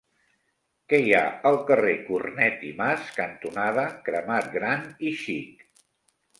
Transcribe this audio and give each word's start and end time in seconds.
Què 0.93 0.99
hi 1.07 1.13
ha 1.17 1.21
al 1.49 1.57
carrer 1.67 1.91
Cornet 2.07 2.65
i 2.71 2.73
Mas 2.81 3.13
cantonada 3.21 3.87
Cremat 4.09 4.51
Gran 4.59 4.85
i 5.09 5.15
Xic? 5.25 5.67